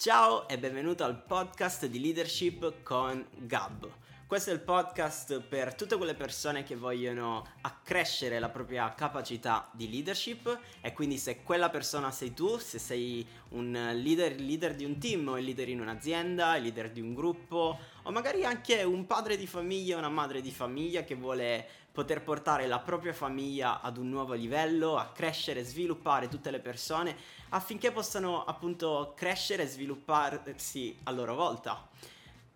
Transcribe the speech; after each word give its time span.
Ciao 0.00 0.48
e 0.48 0.56
benvenuto 0.56 1.04
al 1.04 1.24
podcast 1.24 1.84
di 1.84 2.00
leadership 2.00 2.82
con 2.82 3.22
Gab. 3.36 3.86
Questo 4.30 4.50
è 4.50 4.52
il 4.52 4.60
podcast 4.60 5.40
per 5.40 5.74
tutte 5.74 5.96
quelle 5.96 6.14
persone 6.14 6.62
che 6.62 6.76
vogliono 6.76 7.44
accrescere 7.62 8.38
la 8.38 8.48
propria 8.48 8.94
capacità 8.94 9.68
di 9.72 9.90
leadership 9.90 10.56
e 10.80 10.92
quindi 10.92 11.18
se 11.18 11.42
quella 11.42 11.68
persona 11.68 12.12
sei 12.12 12.32
tu, 12.32 12.56
se 12.56 12.78
sei 12.78 13.26
un 13.48 13.72
leader, 13.72 14.38
leader 14.38 14.76
di 14.76 14.84
un 14.84 15.00
team 15.00 15.26
o 15.26 15.36
il 15.36 15.46
leader 15.46 15.68
in 15.68 15.80
un'azienda, 15.80 16.54
il 16.54 16.62
leader 16.62 16.92
di 16.92 17.00
un 17.00 17.12
gruppo 17.12 17.76
o 18.04 18.10
magari 18.12 18.44
anche 18.44 18.84
un 18.84 19.04
padre 19.04 19.36
di 19.36 19.48
famiglia 19.48 19.98
una 19.98 20.08
madre 20.08 20.40
di 20.40 20.52
famiglia 20.52 21.02
che 21.02 21.16
vuole 21.16 21.66
poter 21.90 22.22
portare 22.22 22.68
la 22.68 22.78
propria 22.78 23.12
famiglia 23.12 23.80
ad 23.80 23.96
un 23.96 24.08
nuovo 24.10 24.34
livello, 24.34 24.96
a 24.96 25.10
crescere, 25.12 25.64
sviluppare 25.64 26.28
tutte 26.28 26.52
le 26.52 26.60
persone 26.60 27.16
affinché 27.48 27.90
possano 27.90 28.44
appunto 28.44 29.12
crescere 29.16 29.64
e 29.64 29.66
svilupparsi 29.66 31.00
a 31.02 31.10
loro 31.10 31.34
volta. 31.34 31.88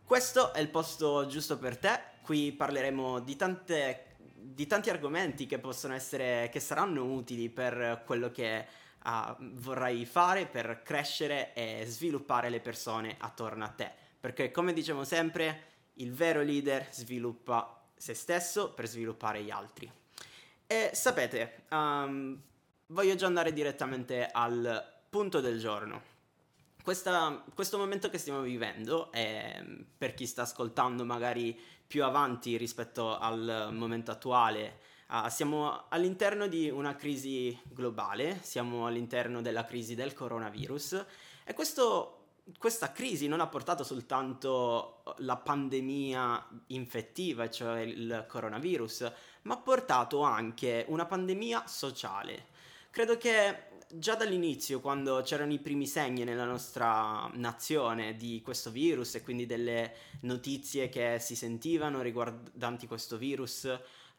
Questo 0.06 0.52
è 0.52 0.60
il 0.60 0.68
posto 0.68 1.26
giusto 1.26 1.56
per 1.56 1.78
te, 1.78 1.98
qui 2.20 2.52
parleremo 2.52 3.20
di, 3.20 3.36
tante, 3.36 4.16
di 4.34 4.66
tanti 4.66 4.90
argomenti 4.90 5.46
che 5.46 5.58
possono 5.58 5.94
essere, 5.94 6.50
che 6.52 6.60
saranno 6.60 7.04
utili 7.04 7.48
per 7.48 8.02
quello 8.04 8.30
che 8.30 8.66
uh, 9.02 9.34
vorrai 9.54 10.04
fare 10.04 10.44
per 10.44 10.82
crescere 10.82 11.54
e 11.54 11.84
sviluppare 11.86 12.50
le 12.50 12.60
persone 12.60 13.16
attorno 13.18 13.64
a 13.64 13.68
te. 13.68 13.90
Perché 14.20 14.50
come 14.50 14.74
diciamo 14.74 15.04
sempre, 15.04 15.72
il 15.94 16.12
vero 16.12 16.42
leader 16.42 16.86
sviluppa 16.90 17.82
se 17.96 18.12
stesso 18.12 18.72
per 18.72 18.86
sviluppare 18.86 19.42
gli 19.42 19.50
altri. 19.50 19.90
E 20.66 20.90
sapete, 20.92 21.62
um, 21.70 22.38
voglio 22.88 23.14
già 23.14 23.26
andare 23.26 23.54
direttamente 23.54 24.28
al 24.30 24.84
punto 25.08 25.40
del 25.40 25.58
giorno. 25.58 26.12
Questa, 26.84 27.42
questo 27.54 27.78
momento 27.78 28.10
che 28.10 28.18
stiamo 28.18 28.42
vivendo, 28.42 29.10
è, 29.10 29.64
per 29.96 30.12
chi 30.12 30.26
sta 30.26 30.42
ascoltando 30.42 31.06
magari 31.06 31.58
più 31.86 32.04
avanti 32.04 32.58
rispetto 32.58 33.16
al 33.16 33.70
momento 33.72 34.10
attuale, 34.10 34.80
uh, 35.08 35.30
siamo 35.30 35.86
all'interno 35.88 36.46
di 36.46 36.68
una 36.68 36.94
crisi 36.94 37.58
globale, 37.64 38.38
siamo 38.42 38.86
all'interno 38.86 39.40
della 39.40 39.64
crisi 39.64 39.94
del 39.94 40.12
coronavirus 40.12 41.06
e 41.44 41.54
questo, 41.54 42.26
questa 42.58 42.92
crisi 42.92 43.28
non 43.28 43.40
ha 43.40 43.46
portato 43.46 43.82
soltanto 43.82 45.04
la 45.20 45.38
pandemia 45.38 46.48
infettiva, 46.66 47.48
cioè 47.48 47.80
il 47.80 48.26
coronavirus, 48.28 49.10
ma 49.44 49.54
ha 49.54 49.58
portato 49.58 50.20
anche 50.20 50.84
una 50.88 51.06
pandemia 51.06 51.66
sociale. 51.66 52.48
Credo 52.90 53.16
che 53.16 53.72
già 53.92 54.14
dall'inizio, 54.14 54.80
quando 54.80 55.22
c'erano 55.22 55.52
i 55.52 55.58
primi 55.58 55.86
segni 55.86 56.24
nella 56.24 56.44
nostra 56.44 57.30
nazione 57.34 58.16
di 58.16 58.40
questo 58.42 58.70
virus 58.70 59.14
e 59.14 59.22
quindi 59.22 59.46
delle 59.46 59.94
notizie 60.20 60.88
che 60.88 61.18
si 61.20 61.36
sentivano 61.36 62.00
riguardanti 62.02 62.86
questo 62.86 63.16
virus, 63.16 63.68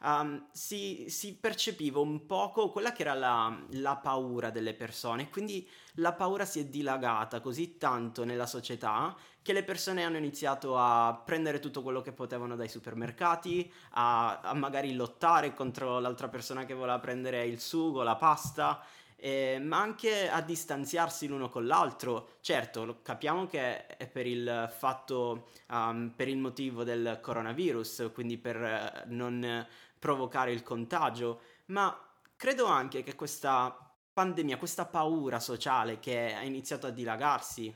um, 0.01 0.47
si, 0.51 1.05
si, 1.09 1.35
percepiva 1.35 1.99
un 1.99 2.25
poco 2.25 2.69
quella 2.69 2.91
che 2.91 3.01
era 3.01 3.13
la, 3.13 3.57
la 3.71 3.95
paura 3.97 4.49
delle 4.49 4.73
persone. 4.73 5.29
Quindi 5.29 5.67
la 5.95 6.13
paura 6.13 6.45
si 6.45 6.59
è 6.59 6.65
dilagata 6.65 7.39
così 7.39 7.77
tanto 7.77 8.23
nella 8.23 8.45
società 8.45 9.15
che 9.41 9.53
le 9.53 9.63
persone 9.63 10.03
hanno 10.03 10.17
iniziato 10.17 10.77
a 10.77 11.21
prendere 11.23 11.59
tutto 11.59 11.83
quello 11.83 12.01
che 12.01 12.11
potevano 12.11 12.55
dai 12.55 12.67
supermercati, 12.67 13.71
a, 13.91 14.39
a 14.39 14.53
magari 14.53 14.95
lottare 14.95 15.53
contro 15.53 15.99
l'altra 15.99 16.29
persona 16.29 16.65
che 16.65 16.73
voleva 16.73 16.99
prendere 16.99 17.45
il 17.45 17.59
sugo, 17.59 18.01
la 18.01 18.15
pasta 18.15 18.83
eh, 19.25 19.57
ma 19.59 19.79
anche 19.79 20.29
a 20.29 20.39
distanziarsi 20.41 21.25
l'uno 21.25 21.49
con 21.49 21.65
l'altro. 21.65 22.37
Certo, 22.41 22.99
capiamo 23.01 23.47
che 23.47 23.87
è 23.87 24.07
per 24.07 24.27
il 24.27 24.71
fatto, 24.77 25.47
um, 25.69 26.13
per 26.15 26.27
il 26.27 26.37
motivo 26.37 26.83
del 26.83 27.17
coronavirus, 27.23 28.11
quindi 28.13 28.37
per 28.37 28.55
uh, 28.55 29.11
non 29.11 29.65
provocare 29.97 30.51
il 30.51 30.61
contagio, 30.61 31.39
ma 31.67 31.99
credo 32.35 32.67
anche 32.67 33.01
che 33.01 33.15
questa 33.15 33.75
pandemia, 34.13 34.57
questa 34.57 34.85
paura 34.85 35.39
sociale 35.39 35.99
che 35.99 36.35
ha 36.35 36.43
iniziato 36.43 36.85
a 36.85 36.91
dilagarsi 36.91 37.75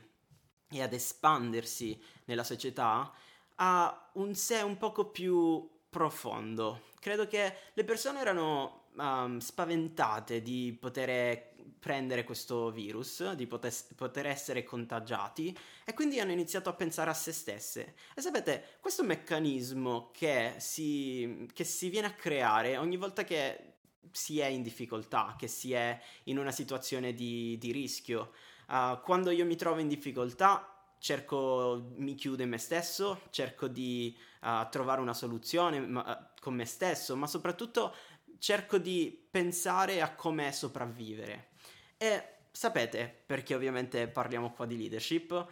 e 0.70 0.82
ad 0.82 0.92
espandersi 0.92 2.00
nella 2.26 2.44
società, 2.44 3.10
ha 3.56 4.10
un 4.12 4.36
sé 4.36 4.60
un 4.62 4.76
poco 4.76 5.06
più 5.06 5.68
profondo. 5.90 6.82
Credo 7.00 7.26
che 7.26 7.56
le 7.72 7.82
persone 7.82 8.20
erano 8.20 8.79
um, 8.96 9.38
spaventate 9.38 10.42
di 10.42 10.76
poter 10.78 11.48
prendere 11.80 12.24
questo 12.24 12.70
virus, 12.70 13.32
di 13.32 13.46
poter, 13.46 13.72
poter, 13.96 14.26
essere 14.26 14.64
contagiati 14.64 15.56
e 15.84 15.94
quindi 15.94 16.20
hanno 16.20 16.32
iniziato 16.32 16.68
a 16.68 16.74
pensare 16.74 17.10
a 17.10 17.14
se 17.14 17.32
stesse. 17.32 17.94
E 18.14 18.20
sapete, 18.20 18.76
questo 18.80 19.02
meccanismo 19.02 20.10
che 20.12 20.54
si, 20.58 21.48
che 21.52 21.64
si 21.64 21.88
viene 21.88 22.08
a 22.08 22.12
creare 22.12 22.76
ogni 22.76 22.96
volta 22.96 23.24
che 23.24 23.72
si 24.12 24.40
è 24.40 24.46
in 24.46 24.62
difficoltà, 24.62 25.34
che 25.38 25.46
si 25.46 25.72
è 25.72 25.98
in 26.24 26.38
una 26.38 26.52
situazione 26.52 27.14
di, 27.14 27.56
di 27.58 27.72
rischio. 27.72 28.32
Uh, 28.68 29.00
quando 29.00 29.30
io 29.30 29.46
mi 29.46 29.56
trovo 29.56 29.80
in 29.80 29.88
difficoltà, 29.88 30.94
cerco, 30.98 31.92
mi 31.96 32.14
chiudo 32.14 32.42
in 32.42 32.50
me 32.50 32.58
stesso, 32.58 33.22
cerco 33.30 33.68
di 33.68 34.16
uh, 34.42 34.68
trovare 34.70 35.00
una 35.00 35.14
soluzione 35.14 35.80
ma, 35.80 36.04
uh, 36.06 36.40
con 36.40 36.54
me 36.54 36.66
stesso, 36.66 37.16
ma 37.16 37.26
soprattutto 37.26 37.94
cerco 38.40 38.78
di 38.78 39.28
pensare 39.30 40.00
a 40.00 40.14
come 40.14 40.50
sopravvivere. 40.50 41.50
E 41.96 42.24
sapete, 42.50 43.22
perché 43.26 43.54
ovviamente 43.54 44.08
parliamo 44.08 44.50
qua 44.50 44.66
di 44.66 44.76
leadership, 44.76 45.46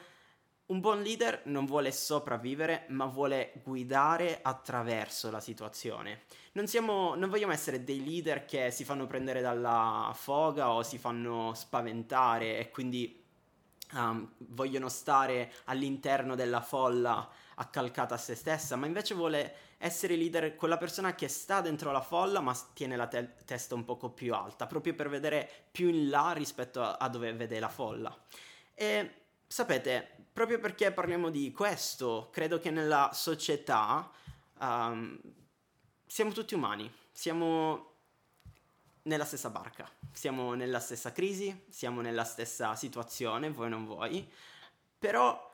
un 0.68 0.80
buon 0.80 1.00
leader 1.00 1.42
non 1.44 1.64
vuole 1.64 1.92
sopravvivere, 1.92 2.84
ma 2.88 3.06
vuole 3.06 3.52
guidare 3.62 4.40
attraverso 4.42 5.30
la 5.30 5.40
situazione. 5.40 6.24
Non, 6.52 6.66
siamo, 6.66 7.14
non, 7.14 7.30
vogliamo 7.30 7.52
essere 7.54 7.84
dei 7.84 8.04
leader 8.04 8.44
che 8.44 8.70
si 8.70 8.84
fanno 8.84 9.06
prendere 9.06 9.40
dalla 9.40 10.12
foga 10.14 10.72
o 10.72 10.82
si 10.82 10.98
fanno 10.98 11.54
spaventare 11.54 12.58
e 12.58 12.70
quindi 12.70 13.24
um, 13.94 14.30
vogliono 14.38 14.90
stare 14.90 15.52
all'interno 15.64 16.34
della 16.34 16.60
folla 16.60 17.26
accalcata 17.60 18.14
a 18.14 18.18
se 18.18 18.34
stessa, 18.34 18.76
ma 18.76 18.86
invece 18.86 19.14
vuole 19.14 19.54
essere 19.78 20.16
leader, 20.16 20.56
quella 20.56 20.76
persona 20.76 21.14
che 21.14 21.28
sta 21.28 21.60
dentro 21.60 21.92
la 21.92 22.00
folla 22.00 22.40
ma 22.40 22.56
tiene 22.72 22.96
la 22.96 23.06
te- 23.06 23.34
testa 23.44 23.74
un 23.74 23.84
poco 23.84 24.10
più 24.10 24.34
alta, 24.34 24.66
proprio 24.66 24.94
per 24.94 25.08
vedere 25.08 25.48
più 25.70 25.88
in 25.88 26.08
là 26.08 26.32
rispetto 26.32 26.82
a, 26.82 26.96
a 26.96 27.08
dove 27.08 27.32
vede 27.32 27.58
la 27.60 27.68
folla. 27.68 28.16
E 28.74 29.14
sapete, 29.46 30.26
proprio 30.32 30.58
perché 30.58 30.92
parliamo 30.92 31.30
di 31.30 31.50
questo, 31.52 32.28
credo 32.32 32.58
che 32.58 32.70
nella 32.70 33.10
società 33.12 34.08
um, 34.60 35.18
siamo 36.06 36.32
tutti 36.32 36.54
umani, 36.54 36.90
siamo 37.10 37.86
nella 39.02 39.24
stessa 39.24 39.50
barca, 39.50 39.90
siamo 40.12 40.54
nella 40.54 40.80
stessa 40.80 41.12
crisi, 41.12 41.64
siamo 41.68 42.00
nella 42.02 42.24
stessa 42.24 42.74
situazione, 42.76 43.50
voi 43.50 43.68
non 43.68 43.84
voi, 43.84 44.30
però 44.98 45.47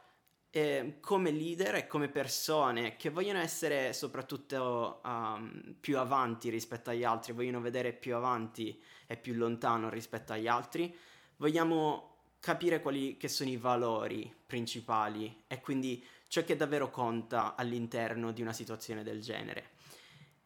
eh, 0.57 0.99
come 1.01 1.33
leader 1.33 1.75
e 1.75 1.89
come 1.89 2.07
persone 2.07 2.95
che 2.95 3.11
vogliono 3.11 3.41
essere 3.41 3.93
soprattutto 3.93 5.01
um, 5.03 5.75
più 5.81 5.99
avanti 5.99 6.49
rispetto 6.49 6.91
agli 6.91 7.03
altri, 7.03 7.33
vogliono 7.33 7.61
vedere 7.61 7.93
più 7.93 8.15
avanti 8.15 8.81
e 9.09 9.17
più 9.17 9.35
lontano 9.35 9.89
rispetto 9.89 10.33
agli 10.33 10.47
altri, 10.47 10.97
vogliamo 11.39 12.19
capire 12.39 12.81
quali 12.81 13.17
che 13.17 13.27
sono 13.27 13.51
i 13.51 13.57
valori 13.57 14.33
principali 14.47 15.43
e 15.49 15.61
quindi 15.61 16.05
ciò 16.29 16.45
che 16.45 16.55
davvero 16.55 16.89
conta 16.89 17.57
all'interno 17.57 18.31
di 18.31 18.41
una 18.41 18.53
situazione 18.53 19.03
del 19.03 19.21
genere. 19.21 19.71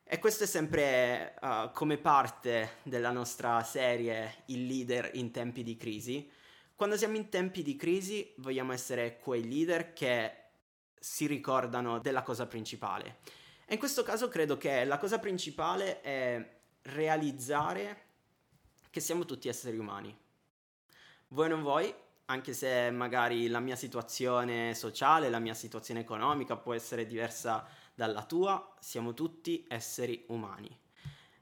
E 0.04 0.18
questo 0.18 0.44
è 0.44 0.46
sempre 0.46 1.34
uh, 1.42 1.70
come 1.74 1.98
parte 1.98 2.76
della 2.82 3.10
nostra 3.10 3.62
serie 3.62 4.44
Il 4.46 4.64
leader 4.64 5.10
in 5.12 5.32
tempi 5.32 5.62
di 5.62 5.76
crisi, 5.76 6.30
quando 6.78 6.96
siamo 6.96 7.16
in 7.16 7.28
tempi 7.28 7.64
di 7.64 7.74
crisi 7.74 8.34
vogliamo 8.36 8.72
essere 8.72 9.18
quei 9.18 9.48
leader 9.48 9.92
che 9.92 10.42
si 10.96 11.26
ricordano 11.26 11.98
della 11.98 12.22
cosa 12.22 12.46
principale. 12.46 13.16
E 13.66 13.72
in 13.72 13.80
questo 13.80 14.04
caso 14.04 14.28
credo 14.28 14.56
che 14.56 14.84
la 14.84 14.96
cosa 14.96 15.18
principale 15.18 16.00
è 16.02 16.60
realizzare 16.82 18.02
che 18.90 19.00
siamo 19.00 19.24
tutti 19.24 19.48
esseri 19.48 19.76
umani. 19.76 20.16
Voi 21.30 21.48
non 21.48 21.62
voi, 21.62 21.92
anche 22.26 22.52
se 22.52 22.92
magari 22.92 23.48
la 23.48 23.58
mia 23.58 23.74
situazione 23.74 24.72
sociale, 24.76 25.30
la 25.30 25.40
mia 25.40 25.54
situazione 25.54 25.98
economica 25.98 26.56
può 26.56 26.74
essere 26.74 27.06
diversa 27.06 27.66
dalla 27.92 28.22
tua, 28.22 28.76
siamo 28.78 29.14
tutti 29.14 29.64
esseri 29.66 30.26
umani. 30.28 30.78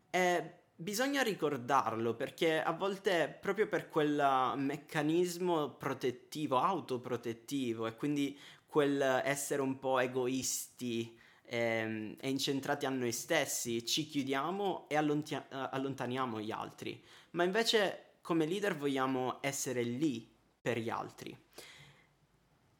E 0.08 0.54
Bisogna 0.78 1.22
ricordarlo 1.22 2.14
perché 2.14 2.60
a 2.62 2.72
volte 2.72 3.34
proprio 3.40 3.66
per 3.66 3.88
quel 3.88 4.52
meccanismo 4.56 5.70
protettivo, 5.70 6.58
autoprotettivo 6.58 7.86
e 7.86 7.96
quindi 7.96 8.38
quel 8.66 9.00
essere 9.24 9.62
un 9.62 9.78
po' 9.78 9.98
egoisti 9.98 11.18
e, 11.44 11.58
ehm, 11.58 12.16
e 12.20 12.28
incentrati 12.28 12.84
a 12.84 12.90
noi 12.90 13.12
stessi, 13.12 13.86
ci 13.86 14.06
chiudiamo 14.06 14.86
e 14.88 14.96
allontia- 14.96 15.48
allontaniamo 15.48 16.40
gli 16.42 16.50
altri. 16.50 17.02
Ma 17.30 17.44
invece 17.44 18.16
come 18.20 18.44
leader 18.44 18.76
vogliamo 18.76 19.38
essere 19.40 19.82
lì 19.82 20.30
per 20.60 20.78
gli 20.78 20.90
altri. 20.90 21.34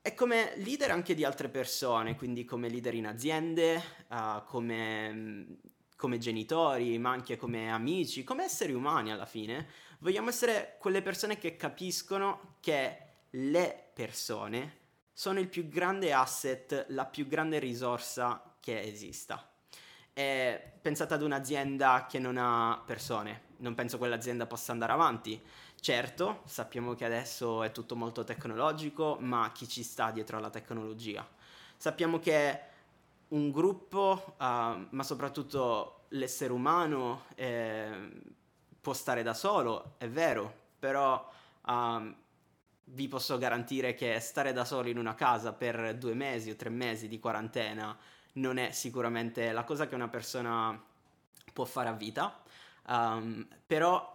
e 0.03 0.15
come 0.15 0.53
leader 0.59 0.93
anche 0.93 1.15
di 1.15 1.25
altre 1.25 1.49
persone, 1.49 2.15
quindi 2.15 2.45
come 2.45 2.69
leader 2.69 2.95
in 2.95 3.07
aziende, 3.09 3.83
uh, 4.09 4.45
come, 4.45 5.59
come 5.97 6.19
genitori, 6.19 6.99
ma 6.99 7.11
anche 7.11 7.37
come 7.37 7.71
amici, 7.71 8.23
come 8.23 8.45
esseri 8.45 8.73
umani 8.73 9.11
alla 9.11 9.27
fine. 9.27 9.67
Vogliamo 10.01 10.29
essere 10.29 10.77
quelle 10.79 11.03
persone 11.03 11.39
che 11.39 11.57
capiscono 11.57 12.57
che 12.61 12.99
le 13.31 13.91
persone 13.95 14.85
sono 15.13 15.41
il 15.41 15.49
più 15.49 15.69
grande 15.69 16.13
asset, 16.13 16.87
la 16.91 17.07
più 17.07 17.27
grande 17.27 17.59
risorsa 17.59 18.57
che 18.61 18.83
esista. 18.83 19.51
E 20.13 20.73
pensate 20.81 21.15
ad 21.15 21.23
un'azienda 21.23 22.07
che 22.09 22.19
non 22.19 22.37
ha 22.37 22.83
persone, 22.85 23.55
non 23.59 23.75
penso 23.75 23.99
quell'azienda 23.99 24.47
possa 24.47 24.73
andare 24.73 24.93
avanti. 24.93 25.43
Certo, 25.81 26.43
sappiamo 26.45 26.95
che 26.95 27.05
adesso 27.05 27.63
è 27.63 27.73
tutto 27.73 27.97
molto 27.97 28.25
tecnologico, 28.25 29.17
ma 29.21 29.51
chi 29.53 29.69
ci 29.69 29.83
sta 29.83 30.11
dietro 30.11 30.37
alla 30.37 30.51
tecnologia? 30.51 31.27
Sappiamo 31.77 32.19
che 32.19 32.61
un 33.29 33.51
gruppo, 33.51 34.37
uh, 34.39 34.45
ma 34.91 35.03
soprattutto 35.03 36.05
l'essere 36.11 36.53
umano, 36.53 37.25
eh, 37.35 38.11
può 38.81 38.93
stare 38.93 39.23
da 39.23 39.35
solo, 39.35 39.95
è 39.99 40.09
vero, 40.09 40.53
però 40.79 41.29
uh, 41.67 42.15
vi 42.85 43.09
posso 43.09 43.37
garantire 43.39 43.95
che 43.95 44.21
stare 44.21 44.53
da 44.53 44.65
solo 44.65 44.89
in 44.89 44.99
una 44.99 45.15
casa 45.15 45.53
per 45.53 45.97
due 45.97 46.15
mesi 46.15 46.51
o 46.51 46.57
tre 46.57 46.71
mesi 46.71 47.09
di 47.09 47.19
quarantena 47.19 47.97
non 48.35 48.59
è 48.59 48.71
sicuramente 48.71 49.53
la 49.53 49.65
cosa 49.65 49.87
che 49.87 49.95
una 49.95 50.09
persona 50.09 50.81
può 51.53 51.65
fare 51.65 51.89
a 51.89 51.93
vita, 51.93 52.43
um, 52.89 53.47
però 53.67 54.15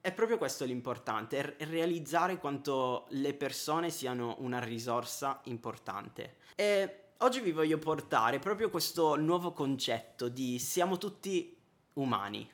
è 0.00 0.12
proprio 0.12 0.36
questo 0.36 0.64
l'importante, 0.66 1.56
realizzare 1.60 2.36
quanto 2.36 3.06
le 3.10 3.32
persone 3.32 3.88
siano 3.88 4.36
una 4.40 4.58
risorsa 4.58 5.40
importante. 5.44 6.36
E 6.54 7.03
oggi 7.24 7.40
vi 7.40 7.52
voglio 7.52 7.78
portare 7.78 8.38
proprio 8.38 8.68
questo 8.68 9.16
nuovo 9.16 9.54
concetto 9.54 10.28
di 10.28 10.58
siamo 10.58 10.98
tutti 10.98 11.56
umani. 11.94 12.46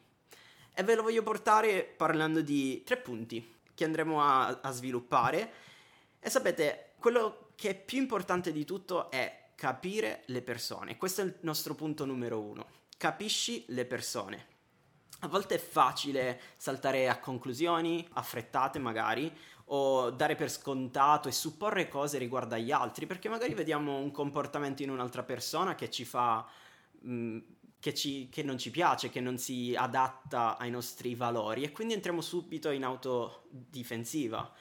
E 0.72 0.82
ve 0.84 0.94
lo 0.94 1.02
voglio 1.02 1.24
portare 1.24 1.82
parlando 1.82 2.40
di 2.40 2.80
tre 2.84 2.96
punti 2.96 3.56
che 3.74 3.84
andremo 3.84 4.22
a, 4.22 4.60
a 4.62 4.70
sviluppare. 4.70 5.52
E 6.20 6.30
sapete, 6.30 6.92
quello 7.00 7.50
che 7.56 7.70
è 7.70 7.74
più 7.74 7.98
importante 7.98 8.52
di 8.52 8.64
tutto 8.64 9.10
è 9.10 9.50
capire 9.56 10.22
le 10.26 10.40
persone. 10.40 10.96
Questo 10.96 11.22
è 11.22 11.24
il 11.24 11.34
nostro 11.40 11.74
punto 11.74 12.04
numero 12.04 12.40
uno. 12.40 12.66
Capisci 12.96 13.64
le 13.68 13.84
persone. 13.86 14.46
A 15.22 15.28
volte 15.28 15.56
è 15.56 15.58
facile 15.58 16.40
saltare 16.56 17.08
a 17.08 17.18
conclusioni, 17.18 18.08
affrettate 18.12 18.78
magari, 18.78 19.36
o 19.72 20.10
dare 20.10 20.34
per 20.34 20.50
scontato 20.50 21.28
e 21.28 21.32
supporre 21.32 21.88
cose 21.88 22.18
riguardo 22.18 22.54
agli 22.54 22.72
altri, 22.72 23.06
perché 23.06 23.28
magari 23.28 23.54
vediamo 23.54 23.98
un 23.98 24.10
comportamento 24.10 24.82
in 24.82 24.90
un'altra 24.90 25.22
persona 25.22 25.74
che 25.74 25.90
ci 25.90 26.04
fa... 26.04 26.46
Mm, 27.06 27.38
che, 27.80 27.94
ci, 27.94 28.28
che 28.28 28.42
non 28.42 28.58
ci 28.58 28.70
piace, 28.70 29.08
che 29.08 29.20
non 29.20 29.38
si 29.38 29.74
adatta 29.74 30.58
ai 30.58 30.70
nostri 30.70 31.14
valori 31.14 31.62
e 31.62 31.72
quindi 31.72 31.94
entriamo 31.94 32.20
subito 32.20 32.68
in 32.68 32.84
autodifensiva 32.84 34.52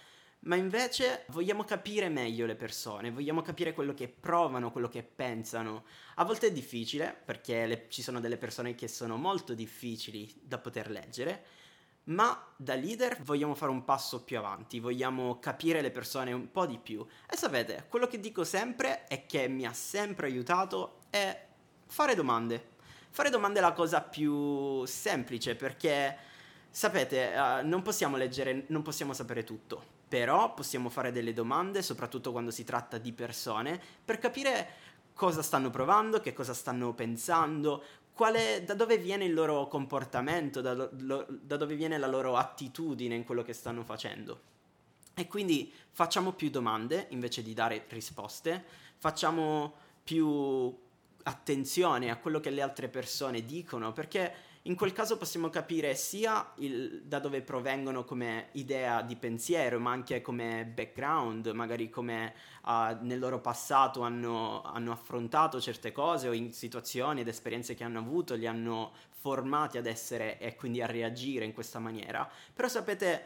ma 0.42 0.56
invece 0.56 1.26
vogliamo 1.30 1.66
capire 1.66 2.08
meglio 2.08 2.46
le 2.46 2.56
persone, 2.56 3.12
vogliamo 3.12 3.42
capire 3.42 3.74
quello 3.74 3.94
che 3.94 4.08
provano, 4.08 4.72
quello 4.72 4.88
che 4.88 5.04
pensano. 5.04 5.84
A 6.16 6.24
volte 6.24 6.48
è 6.48 6.52
difficile 6.52 7.14
perché 7.26 7.66
le, 7.66 7.86
ci 7.90 8.02
sono 8.02 8.22
delle 8.22 8.38
persone 8.38 8.74
che 8.74 8.88
sono 8.88 9.18
molto 9.18 9.54
difficili 9.54 10.32
da 10.42 10.58
poter 10.58 10.90
leggere, 10.90 11.44
ma 12.10 12.48
da 12.56 12.76
leader 12.76 13.22
vogliamo 13.24 13.56
fare 13.56 13.72
un 13.72 13.84
passo 13.84 14.22
più 14.24 14.38
avanti, 14.38 14.80
vogliamo 14.80 15.40
capire 15.40 15.82
le 15.82 15.92
persone 15.92 16.32
un 16.32 16.52
po' 16.52 16.66
di 16.66 16.78
più. 16.78 17.06
E 17.30 17.36
sapete, 17.36 17.86
quello 17.90 18.08
che 18.08 18.20
dico 18.20 18.44
sempre 18.44 19.08
e 19.08 19.26
che 19.26 19.48
mi 19.48 19.66
ha 19.66 19.74
sempre 19.74 20.28
aiutato 20.28 21.00
è 21.10 21.48
fare 21.88 22.16
domande. 22.16 22.78
Fare 23.12 23.30
domande 23.30 23.60
è 23.60 23.62
la 23.62 23.74
cosa 23.74 24.02
più 24.02 24.86
semplice 24.86 25.56
perché, 25.56 26.18
sapete, 26.70 27.34
uh, 27.36 27.68
non 27.68 27.82
possiamo 27.82 28.18
leggere, 28.18 28.66
non 28.68 28.82
possiamo 28.82 29.14
sapere 29.14 29.44
tutto 29.44 29.98
però 30.10 30.56
possiamo 30.56 30.90
fare 30.90 31.12
delle 31.12 31.34
domande, 31.34 31.84
soprattutto 31.84 32.32
quando 32.32 32.50
si 32.50 32.64
tratta 32.64 32.98
di 32.98 33.14
persone, 33.14 33.80
per 34.04 34.18
capire 34.18 34.68
cosa 35.14 35.44
stanno 35.44 35.70
provando, 35.70 36.20
che 36.20 36.34
cosa 36.34 36.54
stanno 36.54 36.94
pensando, 36.94 37.84
quale, 38.20 38.66
da 38.66 38.74
dove 38.74 38.98
viene 38.98 39.24
il 39.24 39.34
loro 39.34 39.70
comportamento, 39.70 40.60
da, 40.60 40.74
lo, 40.74 41.26
da 41.30 41.56
dove 41.56 41.76
viene 41.76 41.98
la 41.98 42.06
loro 42.06 42.36
attitudine 42.36 43.16
in 43.16 43.24
quello 43.24 43.44
che 43.44 43.54
stanno 43.54 43.82
facendo. 43.86 44.42
E 45.14 45.26
quindi 45.26 45.72
facciamo 45.92 46.34
più 46.34 46.50
domande 46.50 47.06
invece 47.12 47.42
di 47.42 47.54
dare 47.54 47.86
risposte, 47.88 48.62
facciamo 48.98 49.74
più 50.04 50.78
attenzione 51.24 52.10
a 52.10 52.18
quello 52.18 52.42
che 52.42 52.50
le 52.50 52.62
altre 52.62 52.90
persone 52.90 53.46
dicono, 53.46 53.94
perché 53.94 54.34
in 54.70 54.76
quel 54.76 54.94
caso 54.94 55.18
possiamo 55.18 55.50
capire 55.50 55.96
sia 55.96 56.54
il, 56.58 57.02
da 57.04 57.18
dove 57.18 57.42
provengono 57.42 58.04
come 58.04 58.50
idea 58.52 59.02
di 59.02 59.16
pensiero, 59.16 59.80
ma 59.80 59.92
anche 59.92 60.22
come 60.22 60.64
background, 60.64 61.48
magari 61.48 61.90
come 61.90 62.36
uh, 62.66 62.96
nel 63.02 63.18
loro 63.18 63.42
passato 63.42 64.02
hanno, 64.02 64.62
hanno, 64.62 64.92
affrontato 64.92 65.60
certe 65.60 65.92
cose 65.92 66.28
o 66.28 66.34
in 66.34 66.54
situazioni 66.54 67.22
ed 67.22 67.28
esperienze 67.28 67.74
che 67.74 67.84
hanno 67.84 67.98
avuto 67.98 68.36
li 68.36 68.46
hanno 68.46 68.92
formati 69.10 69.80
ad 69.80 69.88
essere 69.88 70.38
e 70.38 70.56
quindi 70.56 70.84
a 70.84 70.86
reagire 70.86 71.46
in 71.46 71.54
questa 71.54 71.80
maniera. 71.80 72.30
Però 72.54 72.68
sapete, 72.68 73.26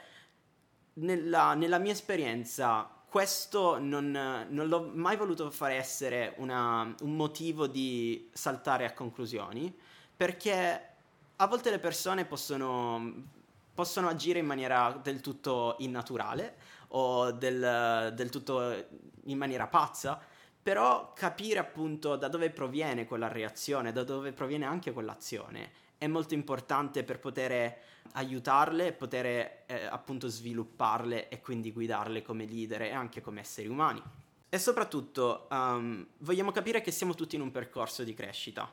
nella, 0.94 1.56
nella 1.56 1.78
mia 1.78 1.92
esperienza 1.92 2.90
questo 3.10 3.80
non, 3.80 4.12
non, 4.50 4.68
l'ho 4.70 4.90
mai 4.94 5.18
voluto 5.18 5.52
fare 5.52 5.76
essere 5.76 6.36
una, 6.38 6.96
un 7.02 7.16
motivo 7.18 7.68
di 7.68 8.30
saltare 8.32 8.86
a 8.86 8.94
conclusioni, 8.94 9.76
perché 10.16 10.93
a 11.38 11.48
volte 11.48 11.70
le 11.70 11.80
persone 11.80 12.26
possono, 12.26 13.26
possono 13.74 14.08
agire 14.08 14.40
in 14.40 14.46
maniera 14.46 15.00
del 15.02 15.22
tutto 15.22 15.76
innaturale 15.80 16.56
o 16.90 17.32
del, 17.32 18.14
del 18.16 18.30
tutto 18.30 18.86
in 19.26 19.38
maniera 19.38 19.68
pazza, 19.68 20.20
però 20.62 21.14
capire 21.14 21.60
appunto 21.60 22.16
da 22.16 22.28
dove 22.28 22.50
proviene 22.50 23.06
quella 23.06 23.28
reazione, 23.28 23.92
da 23.92 24.04
dove 24.04 24.32
proviene 24.32 24.66
anche 24.66 24.94
quell'azione 24.94 25.82
è 26.04 26.08
molto 26.08 26.34
importante 26.34 27.04
per 27.04 27.20
poter 27.20 27.78
aiutarle, 28.14 28.92
poter 28.92 29.26
eh, 29.66 29.86
appunto 29.90 30.28
svilupparle 30.28 31.30
e 31.30 31.40
quindi 31.40 31.72
guidarle 31.72 32.22
come 32.22 32.46
leader 32.46 32.82
e 32.82 32.92
anche 32.92 33.22
come 33.22 33.40
esseri 33.40 33.70
umani. 33.70 34.02
E 34.50 34.60
soprattutto 34.60 35.48
um, 35.50 36.06
vogliamo 36.20 36.52
capire 36.52 36.82
che 36.82 36.92
siamo 36.92 37.16
tutti 37.16 37.36
in 37.36 37.42
un 37.42 37.52
percorso 37.52 38.04
di 38.04 38.14
crescita. 38.14 38.70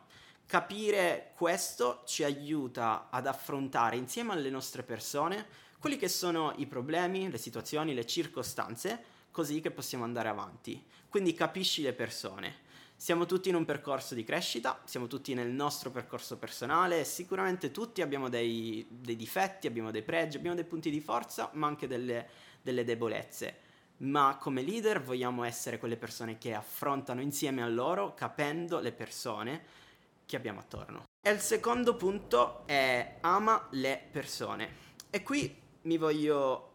Capire 0.51 1.31
questo 1.37 2.03
ci 2.07 2.25
aiuta 2.25 3.07
ad 3.09 3.29
affrontare 3.29 3.97
insieme 3.97 4.33
alle 4.33 4.51
nostre 4.51 4.83
persone 4.83 5.47
quelli 5.79 5.97
che 5.97 6.09
sono 6.09 6.55
i 6.57 6.67
problemi, 6.67 7.31
le 7.31 7.39
situazioni, 7.39 7.95
le 7.95 8.05
circostanze, 8.05 9.01
così 9.31 9.61
che 9.61 9.71
possiamo 9.71 10.03
andare 10.03 10.29
avanti. 10.29 10.85
Quindi 11.09 11.35
capisci 11.35 11.83
le 11.83 11.93
persone. 11.93 12.63
Siamo 12.97 13.27
tutti 13.27 13.49
in 13.49 13.55
un 13.55 13.65
percorso 13.65 14.17
di 14.17 14.25
crescita, 14.25 14.81
siamo 14.87 15.07
tutti 15.07 15.35
nel 15.35 15.51
nostro 15.51 15.93
percorso 15.93 16.37
personale, 16.37 17.05
sicuramente 17.05 17.71
tutti 17.71 18.03
abbiamo 18.03 18.29
dei, 18.29 18.85
dei 18.91 19.15
difetti, 19.15 19.69
abbiamo 19.69 19.93
dei 19.93 20.03
pregi, 20.03 20.37
abbiamo 20.37 20.57
dei 20.57 20.65
punti 20.65 20.91
di 20.91 21.01
forza, 21.01 21.51
ma 21.53 21.69
anche 21.69 21.87
delle, 21.87 22.29
delle 22.61 22.83
debolezze. 22.83 23.69
Ma 23.99 24.37
come 24.37 24.63
leader 24.63 25.01
vogliamo 25.01 25.45
essere 25.45 25.79
quelle 25.79 25.97
persone 25.97 26.39
che 26.39 26.55
affrontano 26.55 27.21
insieme 27.21 27.63
a 27.63 27.69
loro, 27.69 28.15
capendo 28.15 28.81
le 28.81 28.91
persone, 28.91 29.89
che 30.31 30.37
abbiamo 30.37 30.61
attorno. 30.61 31.07
E 31.21 31.33
il 31.33 31.41
secondo 31.41 31.97
punto 31.97 32.63
è 32.67 33.17
ama 33.21 33.67
le 33.73 34.01
persone. 34.13 34.89
E 35.11 35.25
qui 35.25 35.61
mi 35.83 35.99
voglio 35.99 36.69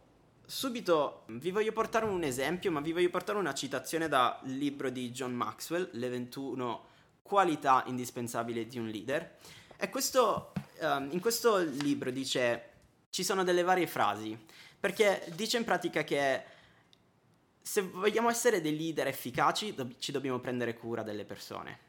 subito, 0.46 1.24
vi 1.28 1.52
voglio 1.52 1.72
portare 1.72 2.06
un 2.06 2.24
esempio, 2.24 2.70
ma 2.70 2.82
vi 2.82 2.92
voglio 2.92 3.10
portare 3.10 3.40
una 3.40 3.54
citazione 3.54 4.10
dal 4.10 4.40
libro 4.44 4.90
di 4.90 5.10
John 5.12 5.34
Maxwell, 5.34 5.90
Le 5.94 6.10
21 6.10 6.86
qualità 7.22 7.84
indispensabili 7.88 8.68
di 8.68 8.78
un 8.78 8.90
leader. 8.90 9.38
E 9.78 9.90
questo, 9.90 10.52
um, 10.82 11.08
in 11.12 11.22
questo 11.22 11.60
libro 11.60 12.12
dice, 12.12 12.72
ci 13.10 13.24
sono 13.24 13.46
delle 13.46 13.64
varie 13.64 13.88
frasi, 13.88 14.38
perché 14.78 15.32
dice 15.34 15.56
in 15.56 15.64
pratica 15.64 16.04
che 16.04 16.44
se 17.62 17.82
vogliamo 17.82 18.30
essere 18.30 18.60
dei 18.60 18.76
leader 18.78 19.08
efficaci, 19.08 19.74
do- 19.74 19.96
ci 19.98 20.12
dobbiamo 20.12 20.40
prendere 20.40 20.74
cura 20.74 21.04
delle 21.04 21.24
persone. 21.24 21.86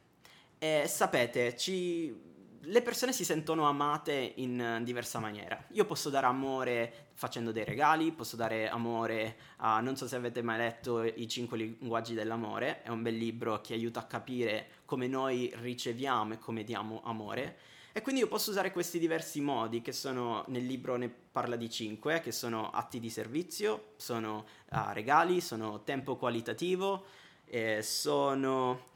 E 0.58 0.84
sapete, 0.88 1.56
ci... 1.56 2.14
le 2.60 2.82
persone 2.82 3.12
si 3.12 3.24
sentono 3.24 3.68
amate 3.68 4.32
in 4.36 4.80
diversa 4.82 5.18
maniera. 5.18 5.62
Io 5.72 5.84
posso 5.84 6.08
dare 6.10 6.26
amore 6.26 7.08
facendo 7.12 7.52
dei 7.52 7.64
regali, 7.64 8.10
posso 8.12 8.36
dare 8.36 8.68
amore 8.68 9.36
a... 9.58 9.80
non 9.80 9.96
so 9.96 10.08
se 10.08 10.16
avete 10.16 10.42
mai 10.42 10.58
letto 10.58 11.02
I 11.02 11.28
cinque 11.28 11.58
linguaggi 11.58 12.14
dell'amore, 12.14 12.82
è 12.82 12.88
un 12.88 13.02
bel 13.02 13.16
libro 13.16 13.60
che 13.60 13.74
aiuta 13.74 14.00
a 14.00 14.04
capire 14.04 14.68
come 14.86 15.06
noi 15.06 15.52
riceviamo 15.56 16.34
e 16.34 16.38
come 16.38 16.64
diamo 16.64 17.02
amore. 17.04 17.58
E 17.92 18.02
quindi 18.02 18.20
io 18.20 18.28
posso 18.28 18.50
usare 18.50 18.72
questi 18.72 18.98
diversi 18.98 19.40
modi 19.40 19.80
che 19.80 19.92
sono, 19.92 20.44
nel 20.48 20.66
libro 20.66 20.96
ne 20.96 21.08
parla 21.08 21.56
di 21.56 21.70
cinque, 21.70 22.20
che 22.20 22.32
sono 22.32 22.70
atti 22.70 22.98
di 22.98 23.08
servizio, 23.08 23.92
sono 23.96 24.44
uh, 24.70 24.78
regali, 24.92 25.40
sono 25.40 25.82
tempo 25.82 26.16
qualitativo, 26.16 27.04
eh, 27.46 27.80
sono... 27.82 28.88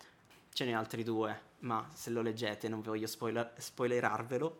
ce 0.52 0.67
n'è 0.67 0.73
altri 0.73 1.02
due, 1.02 1.40
ma 1.61 1.88
se 1.93 2.11
lo 2.11 2.23
leggete 2.23 2.69
non 2.69 2.81
voglio 2.81 3.07
spoiler- 3.07 3.59
spoilerarvelo. 3.59 4.59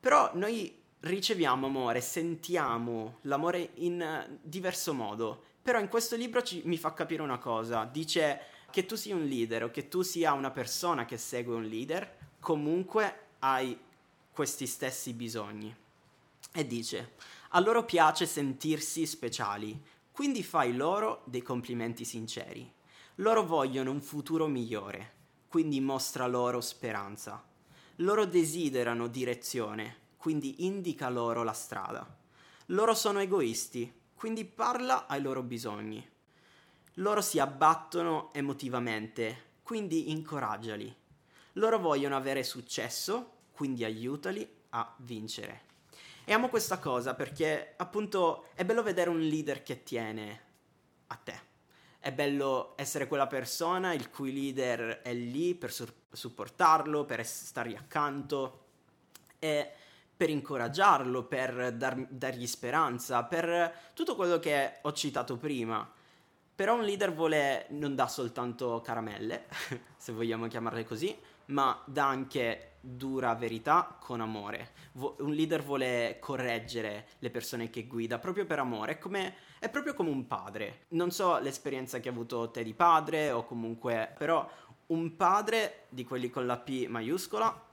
Però 0.00 0.30
noi 0.34 0.82
riceviamo 1.00 1.66
amore, 1.66 2.00
sentiamo 2.00 3.18
l'amore 3.22 3.70
in 3.74 4.38
diverso 4.42 4.94
modo. 4.94 5.42
Però 5.62 5.80
in 5.80 5.88
questo 5.88 6.16
libro 6.16 6.42
ci, 6.42 6.62
mi 6.64 6.78
fa 6.78 6.92
capire 6.92 7.22
una 7.22 7.38
cosa, 7.38 7.84
dice 7.84 8.40
che 8.70 8.86
tu 8.86 8.94
sia 8.94 9.14
un 9.14 9.24
leader 9.24 9.64
o 9.64 9.70
che 9.70 9.88
tu 9.88 10.02
sia 10.02 10.32
una 10.32 10.50
persona 10.50 11.04
che 11.04 11.16
segue 11.16 11.54
un 11.54 11.64
leader, 11.64 12.16
comunque 12.40 13.20
hai 13.40 13.78
questi 14.30 14.66
stessi 14.66 15.12
bisogni. 15.12 15.74
E 16.52 16.66
dice, 16.66 17.14
a 17.50 17.60
loro 17.60 17.84
piace 17.84 18.26
sentirsi 18.26 19.06
speciali, 19.06 19.82
quindi 20.12 20.42
fai 20.42 20.74
loro 20.74 21.22
dei 21.24 21.42
complimenti 21.42 22.04
sinceri. 22.04 22.72
Loro 23.16 23.44
vogliono 23.44 23.90
un 23.90 24.00
futuro 24.00 24.46
migliore, 24.46 25.14
quindi 25.56 25.80
mostra 25.80 26.26
loro 26.26 26.60
speranza. 26.60 27.42
Loro 28.00 28.26
desiderano 28.26 29.06
direzione, 29.06 29.96
quindi 30.18 30.66
indica 30.66 31.08
loro 31.08 31.44
la 31.44 31.54
strada. 31.54 32.06
Loro 32.66 32.92
sono 32.92 33.20
egoisti, 33.20 33.90
quindi 34.14 34.44
parla 34.44 35.06
ai 35.06 35.22
loro 35.22 35.42
bisogni. 35.42 36.06
Loro 36.96 37.22
si 37.22 37.38
abbattono 37.38 38.34
emotivamente, 38.34 39.60
quindi 39.62 40.10
incoraggiali. 40.10 40.94
Loro 41.54 41.78
vogliono 41.78 42.16
avere 42.16 42.42
successo, 42.42 43.36
quindi 43.52 43.82
aiutali 43.82 44.46
a 44.68 44.94
vincere. 44.98 45.62
E 46.26 46.34
amo 46.34 46.50
questa 46.50 46.78
cosa 46.78 47.14
perché 47.14 47.72
appunto 47.78 48.48
è 48.52 48.66
bello 48.66 48.82
vedere 48.82 49.08
un 49.08 49.20
leader 49.20 49.62
che 49.62 49.82
tiene 49.82 50.40
a 51.06 51.16
te. 51.16 51.45
È 52.06 52.12
bello 52.12 52.74
essere 52.76 53.08
quella 53.08 53.26
persona 53.26 53.92
il 53.92 54.10
cui 54.10 54.32
leader 54.32 55.00
è 55.02 55.12
lì 55.12 55.56
per 55.56 55.72
su- 55.72 55.92
supportarlo, 56.08 57.04
per 57.04 57.26
stargli 57.26 57.74
accanto 57.74 58.66
e 59.40 59.72
per 60.16 60.30
incoraggiarlo, 60.30 61.24
per 61.24 61.72
dar- 61.72 62.06
dargli 62.08 62.46
speranza, 62.46 63.24
per 63.24 63.90
tutto 63.92 64.14
quello 64.14 64.38
che 64.38 64.78
ho 64.82 64.92
citato 64.92 65.36
prima. 65.36 65.84
Però 66.54 66.76
un 66.76 66.84
leader 66.84 67.12
vuole, 67.12 67.66
non 67.70 67.96
dà 67.96 68.06
soltanto 68.06 68.80
caramelle, 68.82 69.46
se 69.98 70.12
vogliamo 70.12 70.46
chiamarle 70.46 70.84
così, 70.84 71.18
ma 71.46 71.82
dà 71.86 72.06
anche 72.06 72.76
dura 72.80 73.34
verità 73.34 73.96
con 74.00 74.20
amore. 74.20 74.72
Vo- 74.92 75.16
un 75.20 75.32
leader 75.32 75.62
vuole 75.62 76.18
correggere 76.20 77.08
le 77.18 77.30
persone 77.30 77.70
che 77.70 77.86
guida 77.86 78.18
proprio 78.18 78.46
per 78.46 78.58
amore, 78.58 78.92
è, 78.92 78.98
come, 78.98 79.34
è 79.58 79.68
proprio 79.68 79.94
come 79.94 80.10
un 80.10 80.26
padre. 80.26 80.84
Non 80.88 81.10
so 81.10 81.38
l'esperienza 81.38 81.98
che 81.98 82.08
hai 82.08 82.14
avuto 82.14 82.50
te 82.50 82.62
di 82.62 82.74
padre 82.74 83.30
o 83.30 83.44
comunque, 83.44 84.14
però 84.16 84.48
un 84.86 85.16
padre 85.16 85.86
di 85.88 86.04
quelli 86.04 86.30
con 86.30 86.46
la 86.46 86.58
P 86.58 86.86
maiuscola 86.86 87.64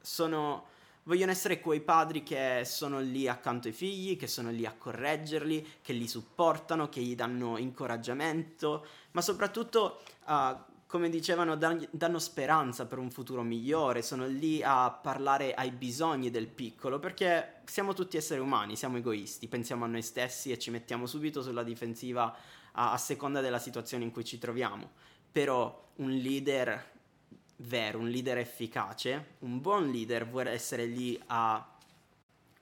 sono 0.00 0.74
vogliono 1.06 1.30
essere 1.30 1.60
quei 1.60 1.80
padri 1.80 2.22
che 2.22 2.62
sono 2.64 3.00
lì 3.00 3.28
accanto 3.28 3.68
ai 3.68 3.74
figli, 3.74 4.16
che 4.16 4.26
sono 4.26 4.50
lì 4.50 4.66
a 4.66 4.74
correggerli, 4.76 5.78
che 5.80 5.92
li 5.92 6.08
supportano, 6.08 6.88
che 6.88 7.00
gli 7.00 7.14
danno 7.14 7.58
incoraggiamento, 7.58 8.84
ma 9.12 9.20
soprattutto, 9.20 10.00
uh, 10.26 10.56
come 10.86 11.08
dicevano, 11.08 11.56
dan- 11.56 11.86
danno 11.90 12.18
speranza 12.18 12.86
per 12.86 12.98
un 12.98 13.10
futuro 13.10 13.42
migliore, 13.42 14.02
sono 14.02 14.26
lì 14.26 14.62
a 14.62 14.90
parlare 14.90 15.52
ai 15.52 15.72
bisogni 15.72 16.30
del 16.30 16.46
piccolo, 16.46 17.00
perché 17.00 17.62
siamo 17.64 17.92
tutti 17.92 18.16
esseri 18.16 18.40
umani, 18.40 18.76
siamo 18.76 18.98
egoisti, 18.98 19.48
pensiamo 19.48 19.84
a 19.84 19.88
noi 19.88 20.02
stessi 20.02 20.52
e 20.52 20.58
ci 20.58 20.70
mettiamo 20.70 21.06
subito 21.06 21.42
sulla 21.42 21.64
difensiva 21.64 22.34
a, 22.72 22.92
a 22.92 22.98
seconda 22.98 23.40
della 23.40 23.58
situazione 23.58 24.04
in 24.04 24.12
cui 24.12 24.24
ci 24.24 24.38
troviamo. 24.38 24.90
Però 25.32 25.88
un 25.96 26.10
leader 26.10 26.94
vero, 27.56 27.98
un 27.98 28.08
leader 28.08 28.38
efficace, 28.38 29.34
un 29.40 29.60
buon 29.60 29.90
leader 29.90 30.28
vuole 30.28 30.50
essere 30.50 30.86
lì 30.86 31.20
a, 31.26 31.78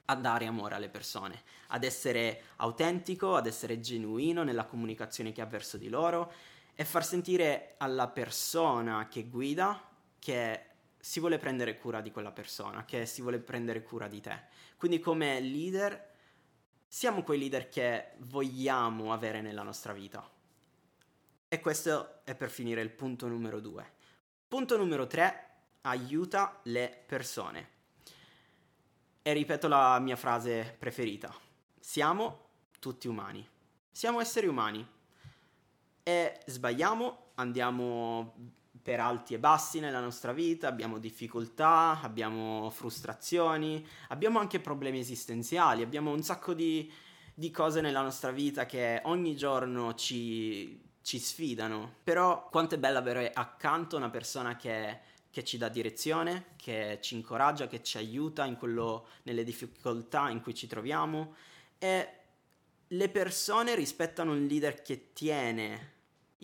a, 0.06 0.14
dare 0.14 0.46
amore 0.46 0.76
alle 0.76 0.88
persone, 0.88 1.42
ad 1.68 1.84
essere 1.84 2.44
autentico, 2.56 3.36
ad 3.36 3.46
essere 3.46 3.80
genuino 3.80 4.44
nella 4.44 4.64
comunicazione 4.64 5.32
che 5.32 5.42
ha 5.42 5.46
verso 5.46 5.76
di 5.76 5.90
loro 5.90 6.32
e 6.74 6.84
far 6.84 7.04
sentire 7.04 7.74
alla 7.78 8.08
persona 8.08 9.08
che 9.08 9.28
guida 9.28 9.88
che 10.18 10.66
si 10.98 11.20
vuole 11.20 11.38
prendere 11.38 11.76
cura 11.76 12.00
di 12.00 12.10
quella 12.10 12.32
persona, 12.32 12.84
che 12.84 13.06
si 13.06 13.20
vuole 13.20 13.38
prendere 13.38 13.82
cura 13.82 14.08
di 14.08 14.20
te. 14.20 14.44
Quindi 14.76 14.98
come 14.98 15.38
leader 15.40 16.12
siamo 16.86 17.22
quei 17.22 17.38
leader 17.38 17.68
che 17.68 18.12
vogliamo 18.18 19.12
avere 19.12 19.40
nella 19.40 19.62
nostra 19.62 19.92
vita. 19.92 20.28
E 21.48 21.60
questo 21.60 22.20
è 22.24 22.34
per 22.34 22.50
finire 22.50 22.80
il 22.80 22.90
punto 22.90 23.26
numero 23.26 23.60
due. 23.60 23.92
Punto 24.48 24.76
numero 24.76 25.06
3, 25.06 25.50
aiuta 25.82 26.60
le 26.64 27.02
persone. 27.06 27.68
E 29.22 29.32
ripeto 29.32 29.68
la 29.68 29.98
mia 29.98 30.16
frase 30.16 30.76
preferita. 30.78 31.34
Siamo 31.78 32.48
tutti 32.78 33.08
umani. 33.08 33.46
Siamo 33.90 34.20
esseri 34.20 34.46
umani. 34.46 34.86
E 36.06 36.38
sbagliamo, 36.44 37.30
andiamo 37.36 38.34
per 38.82 39.00
alti 39.00 39.32
e 39.32 39.38
bassi 39.38 39.80
nella 39.80 40.00
nostra 40.00 40.34
vita, 40.34 40.68
abbiamo 40.68 40.98
difficoltà, 40.98 41.98
abbiamo 42.02 42.68
frustrazioni, 42.68 43.82
abbiamo 44.08 44.38
anche 44.38 44.60
problemi 44.60 44.98
esistenziali, 44.98 45.80
abbiamo 45.80 46.10
un 46.10 46.22
sacco 46.22 46.52
di, 46.52 46.92
di 47.32 47.50
cose 47.50 47.80
nella 47.80 48.02
nostra 48.02 48.30
vita 48.30 48.66
che 48.66 49.00
ogni 49.04 49.34
giorno 49.34 49.94
ci, 49.94 50.78
ci 51.00 51.18
sfidano. 51.18 51.94
Però 52.04 52.50
quanto 52.50 52.74
è 52.74 52.78
bello 52.78 52.98
avere 52.98 53.32
accanto 53.32 53.96
una 53.96 54.10
persona 54.10 54.56
che, 54.56 54.98
che 55.30 55.42
ci 55.42 55.56
dà 55.56 55.70
direzione, 55.70 56.48
che 56.56 56.98
ci 57.00 57.14
incoraggia, 57.14 57.66
che 57.66 57.82
ci 57.82 57.96
aiuta 57.96 58.46
quello, 58.56 59.06
nelle 59.22 59.44
difficoltà 59.44 60.28
in 60.28 60.42
cui 60.42 60.52
ci 60.52 60.66
troviamo. 60.66 61.36
E 61.78 62.08
le 62.88 63.08
persone 63.08 63.74
rispettano 63.74 64.32
un 64.32 64.44
leader 64.44 64.82
che 64.82 65.14
tiene 65.14 65.92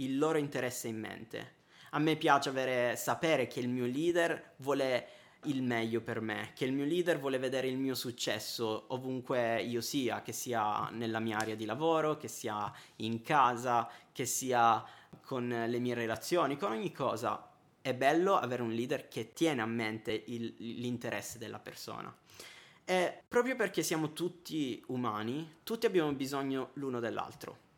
il 0.01 0.19
loro 0.19 0.39
interesse 0.39 0.89
in 0.89 0.99
mente. 0.99 1.59
A 1.91 1.99
me 1.99 2.17
piace 2.17 2.49
avere, 2.49 2.97
sapere 2.97 3.47
che 3.47 3.61
il 3.61 3.69
mio 3.69 3.87
leader 3.87 4.53
vuole 4.59 5.09
il 5.45 5.63
meglio 5.63 6.03
per 6.03 6.21
me, 6.21 6.53
che 6.55 6.65
il 6.67 6.73
mio 6.73 6.85
leader 6.85 7.19
vuole 7.19 7.39
vedere 7.39 7.67
il 7.67 7.79
mio 7.79 7.95
successo 7.95 8.85
ovunque 8.89 9.63
io 9.63 9.81
sia, 9.81 10.23
che 10.23 10.33
sia 10.33 10.89
nella 10.91 11.19
mia 11.19 11.39
area 11.39 11.55
di 11.55 11.65
lavoro, 11.65 12.17
che 12.17 12.29
sia 12.29 12.71
in 12.97 13.23
casa, 13.23 13.89
che 14.13 14.27
sia 14.27 14.85
con 15.23 15.49
le 15.49 15.79
mie 15.79 15.95
relazioni, 15.95 16.57
con 16.57 16.73
ogni 16.73 16.93
cosa. 16.93 17.49
È 17.81 17.95
bello 17.95 18.37
avere 18.37 18.63
un 18.63 18.73
leader 18.73 19.09
che 19.09 19.33
tiene 19.33 19.63
a 19.63 19.67
mente 19.67 20.25
il, 20.27 20.55
l'interesse 20.59 21.39
della 21.39 21.59
persona. 21.59 22.15
E 22.85 23.23
proprio 23.27 23.57
perché 23.57 23.83
siamo 23.83 24.13
tutti 24.13 24.83
umani, 24.89 25.59
tutti 25.63 25.87
abbiamo 25.87 26.13
bisogno 26.13 26.71
l'uno 26.75 27.01
dell'altro. 27.01 27.69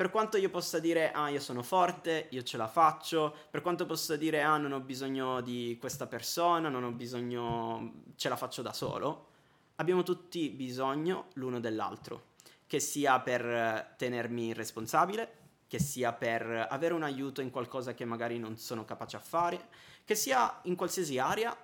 Per 0.00 0.10
quanto 0.10 0.38
io 0.38 0.48
possa 0.48 0.78
dire, 0.78 1.12
ah, 1.12 1.28
io 1.28 1.40
sono 1.40 1.62
forte, 1.62 2.28
io 2.30 2.42
ce 2.42 2.56
la 2.56 2.68
faccio, 2.68 3.36
per 3.50 3.60
quanto 3.60 3.84
possa 3.84 4.16
dire, 4.16 4.40
ah, 4.40 4.56
non 4.56 4.72
ho 4.72 4.80
bisogno 4.80 5.42
di 5.42 5.76
questa 5.78 6.06
persona, 6.06 6.70
non 6.70 6.84
ho 6.84 6.90
bisogno, 6.90 8.04
ce 8.16 8.30
la 8.30 8.36
faccio 8.36 8.62
da 8.62 8.72
solo, 8.72 9.26
abbiamo 9.74 10.02
tutti 10.02 10.48
bisogno 10.48 11.26
l'uno 11.34 11.60
dell'altro, 11.60 12.28
che 12.66 12.80
sia 12.80 13.20
per 13.20 13.92
tenermi 13.98 14.54
responsabile, 14.54 15.36
che 15.68 15.78
sia 15.78 16.14
per 16.14 16.68
avere 16.70 16.94
un 16.94 17.02
aiuto 17.02 17.42
in 17.42 17.50
qualcosa 17.50 17.92
che 17.92 18.06
magari 18.06 18.38
non 18.38 18.56
sono 18.56 18.86
capace 18.86 19.16
a 19.16 19.20
fare, 19.20 19.68
che 20.06 20.14
sia 20.14 20.60
in 20.62 20.76
qualsiasi 20.76 21.18
area, 21.18 21.54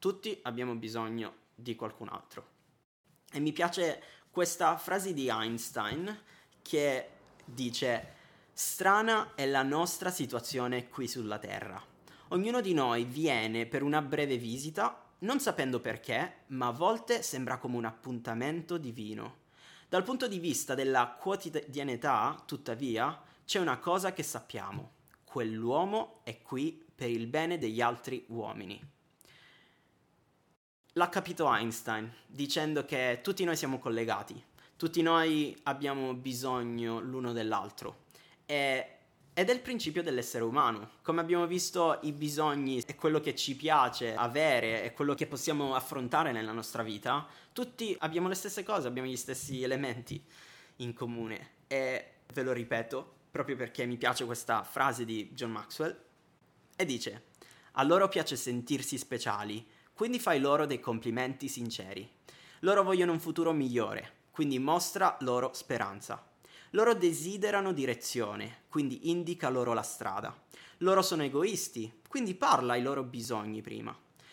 tutti 0.00 0.36
abbiamo 0.42 0.74
bisogno 0.74 1.32
di 1.54 1.76
qualcun 1.76 2.08
altro. 2.08 2.44
E 3.30 3.38
mi 3.38 3.52
piace 3.52 4.02
questa 4.32 4.76
frase 4.78 5.14
di 5.14 5.28
Einstein 5.28 6.22
che 6.60 7.10
dice 7.52 8.14
Strana 8.52 9.34
è 9.34 9.46
la 9.46 9.62
nostra 9.62 10.10
situazione 10.10 10.88
qui 10.88 11.06
sulla 11.06 11.38
Terra. 11.38 11.80
Ognuno 12.28 12.60
di 12.60 12.74
noi 12.74 13.04
viene 13.04 13.66
per 13.66 13.82
una 13.82 14.02
breve 14.02 14.36
visita, 14.36 15.04
non 15.20 15.40
sapendo 15.40 15.80
perché, 15.80 16.44
ma 16.48 16.66
a 16.66 16.72
volte 16.72 17.22
sembra 17.22 17.58
come 17.58 17.76
un 17.76 17.84
appuntamento 17.84 18.76
divino. 18.76 19.46
Dal 19.88 20.02
punto 20.02 20.28
di 20.28 20.38
vista 20.38 20.74
della 20.74 21.16
quotidianità, 21.18 22.42
tuttavia, 22.44 23.22
c'è 23.44 23.58
una 23.58 23.78
cosa 23.78 24.12
che 24.12 24.22
sappiamo. 24.22 24.92
Quell'uomo 25.24 26.20
è 26.24 26.42
qui 26.42 26.84
per 26.94 27.08
il 27.08 27.26
bene 27.26 27.58
degli 27.58 27.80
altri 27.80 28.24
uomini. 28.28 28.78
L'ha 30.92 31.08
capito 31.08 31.50
Einstein, 31.50 32.12
dicendo 32.26 32.84
che 32.84 33.20
tutti 33.22 33.44
noi 33.44 33.56
siamo 33.56 33.78
collegati, 33.78 34.42
tutti 34.78 35.02
noi 35.02 35.58
abbiamo 35.64 36.14
bisogno 36.14 37.00
l'uno 37.00 37.32
dell'altro. 37.32 38.04
E, 38.46 38.92
ed 39.34 39.50
è 39.50 39.52
il 39.52 39.58
principio 39.58 40.04
dell'essere 40.04 40.44
umano. 40.44 40.90
Come 41.02 41.20
abbiamo 41.20 41.48
visto, 41.48 41.98
i 42.02 42.12
bisogni 42.12 42.80
è 42.86 42.94
quello 42.94 43.18
che 43.18 43.34
ci 43.34 43.56
piace 43.56 44.14
avere, 44.14 44.84
è 44.84 44.92
quello 44.92 45.14
che 45.14 45.26
possiamo 45.26 45.74
affrontare 45.74 46.30
nella 46.30 46.52
nostra 46.52 46.84
vita. 46.84 47.26
Tutti 47.52 47.96
abbiamo 47.98 48.28
le 48.28 48.36
stesse 48.36 48.62
cose, 48.62 48.86
abbiamo 48.86 49.08
gli 49.08 49.16
stessi 49.16 49.64
elementi 49.64 50.22
in 50.76 50.94
comune. 50.94 51.54
E 51.66 52.12
ve 52.32 52.42
lo 52.44 52.52
ripeto, 52.52 53.14
proprio 53.32 53.56
perché 53.56 53.84
mi 53.84 53.96
piace 53.96 54.24
questa 54.26 54.62
frase 54.62 55.04
di 55.04 55.30
John 55.32 55.50
Maxwell, 55.50 56.04
e 56.76 56.84
dice, 56.84 57.24
a 57.72 57.82
loro 57.82 58.06
piace 58.06 58.36
sentirsi 58.36 58.96
speciali, 58.96 59.66
quindi 59.92 60.20
fai 60.20 60.38
loro 60.38 60.66
dei 60.66 60.78
complimenti 60.78 61.48
sinceri. 61.48 62.08
Loro 62.60 62.84
vogliono 62.84 63.10
un 63.10 63.18
futuro 63.18 63.52
migliore, 63.52 64.17
quindi 64.38 64.60
mostra 64.60 65.16
loro 65.22 65.50
speranza. 65.52 66.24
Loro 66.70 66.94
desiderano 66.94 67.72
direzione, 67.72 68.66
quindi 68.68 69.10
indica 69.10 69.48
loro 69.48 69.72
la 69.72 69.82
strada. 69.82 70.32
Loro 70.76 71.02
sono 71.02 71.24
egoisti, 71.24 72.02
quindi 72.06 72.36
parla 72.36 72.74
ai 72.74 72.82
loro 72.82 73.02
bisogni 73.02 73.62
prima. 73.62 73.92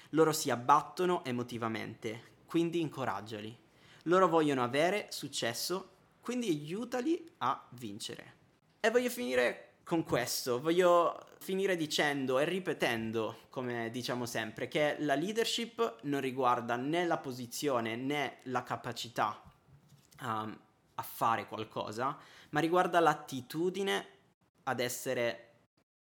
Loro 0.10 0.32
si 0.32 0.52
abbattono 0.52 1.26
emotivamente, 1.26 2.34
quindi 2.46 2.82
incoraggiali. 2.82 3.58
Loro 4.04 4.28
vogliono 4.28 4.64
avere 4.64 5.08
successo, 5.10 5.94
quindi 6.22 6.50
aiutali 6.50 7.28
a 7.40 7.66
vincere. 7.72 8.34
E 8.82 8.92
voglio 8.92 9.10
finire 9.10 9.78
con 9.84 10.04
questo, 10.04 10.62
voglio 10.62 11.30
finire 11.40 11.76
dicendo 11.76 12.38
e 12.38 12.46
ripetendo, 12.46 13.38
come 13.50 13.90
diciamo 13.90 14.28
sempre, 14.28 14.68
che 14.68 14.98
la 15.00 15.16
leadership 15.16 16.02
non 16.04 16.22
riguarda 16.22 16.76
né 16.76 17.08
la 17.08 17.18
posizione 17.18 17.96
né 17.96 18.38
la 18.44 18.62
capacità 18.62 19.45
um, 20.22 20.58
a 20.96 21.02
fare 21.02 21.48
qualcosa, 21.48 22.18
ma 22.50 22.60
riguarda 22.60 23.00
l'attitudine 23.00 24.08
ad 24.64 24.80
essere 24.80 25.50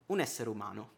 un 0.07 0.19
essere 0.19 0.49
umano, 0.49 0.91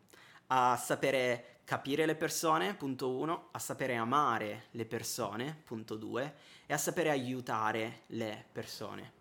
a 0.48 0.76
sapere 0.78 1.60
capire 1.64 2.06
le 2.06 2.16
persone, 2.16 2.76
punto 2.76 3.10
uno, 3.10 3.50
a 3.52 3.60
sapere 3.60 3.96
amare 3.96 4.68
le 4.72 4.86
persone, 4.86 5.60
punto 5.64 5.96
due, 5.96 6.36
e 6.66 6.74
a 6.74 6.78
sapere 6.78 7.10
aiutare 7.10 8.02
le 8.08 8.46
persone. 8.52 9.14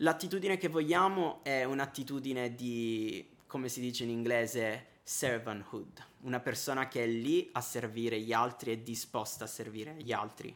L'attitudine 0.00 0.58
che 0.58 0.68
vogliamo 0.68 1.42
è 1.42 1.64
un'attitudine 1.64 2.54
di, 2.54 3.28
come 3.46 3.68
si 3.68 3.80
dice 3.80 4.04
in 4.04 4.10
inglese, 4.10 4.94
servanthood, 5.02 6.04
una 6.22 6.40
persona 6.40 6.88
che 6.88 7.04
è 7.04 7.06
lì 7.06 7.48
a 7.52 7.60
servire 7.60 8.20
gli 8.20 8.32
altri 8.32 8.72
e 8.72 8.82
disposta 8.82 9.44
a 9.44 9.46
servire 9.48 9.94
gli 9.94 10.12
altri. 10.12 10.54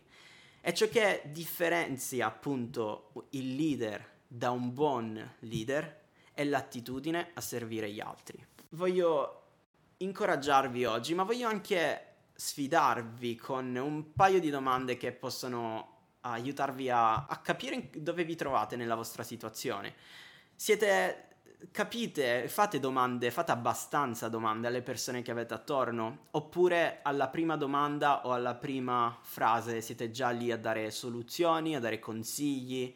È 0.62 0.72
ciò 0.72 0.88
che 0.88 1.22
differenzia 1.26 2.26
appunto 2.26 3.12
il 3.30 3.54
leader 3.54 4.06
da 4.26 4.50
un 4.50 4.74
buon 4.74 5.36
leader 5.40 6.00
è 6.34 6.44
l'attitudine 6.44 7.30
a 7.32 7.40
servire 7.40 7.90
gli 7.90 8.00
altri. 8.00 8.44
Voglio 8.70 9.42
incoraggiarvi 9.96 10.84
oggi, 10.84 11.14
ma 11.14 11.22
voglio 11.22 11.48
anche 11.48 12.06
sfidarvi 12.34 13.36
con 13.36 13.74
un 13.74 14.12
paio 14.12 14.38
di 14.38 14.50
domande 14.50 14.96
che 14.96 15.12
possono 15.12 15.98
aiutarvi 16.20 16.90
a, 16.90 17.26
a 17.26 17.38
capire 17.38 17.88
dove 17.96 18.24
vi 18.24 18.36
trovate 18.36 18.76
nella 18.76 18.94
vostra 18.94 19.22
situazione. 19.22 19.94
Siete 20.54 21.29
capite, 21.70 22.48
fate 22.48 22.80
domande, 22.80 23.30
fate 23.30 23.52
abbastanza 23.52 24.28
domande 24.28 24.66
alle 24.66 24.82
persone 24.82 25.22
che 25.22 25.30
avete 25.30 25.54
attorno, 25.54 26.26
oppure 26.32 27.00
alla 27.02 27.28
prima 27.28 27.56
domanda 27.56 28.26
o 28.26 28.32
alla 28.32 28.54
prima 28.54 29.18
frase 29.22 29.80
siete 29.80 30.10
già 30.10 30.30
lì 30.30 30.50
a 30.50 30.56
dare 30.56 30.90
soluzioni, 30.90 31.76
a 31.76 31.80
dare 31.80 31.98
consigli, 31.98 32.94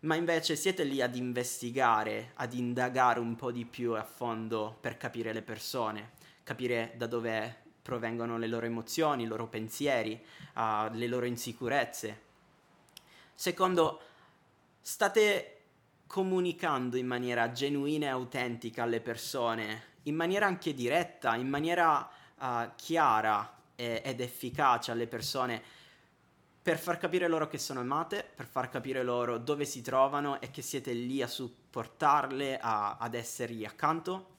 ma 0.00 0.16
invece 0.16 0.56
siete 0.56 0.84
lì 0.84 1.00
ad 1.00 1.16
investigare, 1.16 2.32
ad 2.34 2.52
indagare 2.52 3.20
un 3.20 3.36
po' 3.36 3.50
di 3.50 3.64
più 3.64 3.92
a 3.92 4.04
fondo 4.04 4.76
per 4.80 4.96
capire 4.96 5.32
le 5.32 5.42
persone, 5.42 6.12
capire 6.42 6.92
da 6.96 7.06
dove 7.06 7.62
provengono 7.80 8.38
le 8.38 8.46
loro 8.46 8.66
emozioni, 8.66 9.22
i 9.22 9.26
loro 9.26 9.46
pensieri, 9.46 10.20
uh, 10.54 10.92
le 10.92 11.06
loro 11.06 11.26
insicurezze. 11.26 12.20
Secondo, 13.34 14.00
state 14.80 15.53
comunicando 16.14 16.96
in 16.96 17.08
maniera 17.08 17.50
genuina 17.50 18.06
e 18.06 18.10
autentica 18.10 18.84
alle 18.84 19.00
persone, 19.00 19.96
in 20.04 20.14
maniera 20.14 20.46
anche 20.46 20.72
diretta, 20.72 21.34
in 21.34 21.48
maniera 21.48 22.08
uh, 22.38 22.70
chiara 22.76 23.52
e- 23.74 24.00
ed 24.04 24.20
efficace 24.20 24.92
alle 24.92 25.08
persone, 25.08 25.60
per 26.62 26.78
far 26.78 26.98
capire 26.98 27.26
loro 27.26 27.48
che 27.48 27.58
sono 27.58 27.80
amate, 27.80 28.24
per 28.32 28.46
far 28.46 28.68
capire 28.68 29.02
loro 29.02 29.38
dove 29.38 29.64
si 29.64 29.82
trovano 29.82 30.40
e 30.40 30.52
che 30.52 30.62
siete 30.62 30.92
lì 30.92 31.20
a 31.20 31.26
supportarle, 31.26 32.60
a- 32.60 32.96
ad 32.96 33.14
essergli 33.14 33.64
accanto. 33.64 34.36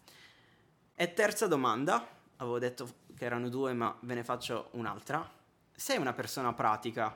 E 0.96 1.14
terza 1.14 1.46
domanda, 1.46 2.08
avevo 2.38 2.58
detto 2.58 2.88
che 3.18 3.26
erano 3.26 3.50
due, 3.50 3.74
ma 3.74 3.94
ve 4.00 4.14
ne 4.14 4.24
faccio 4.24 4.70
un'altra. 4.72 5.30
Sei 5.76 5.98
una 5.98 6.14
persona 6.14 6.54
pratica, 6.54 7.14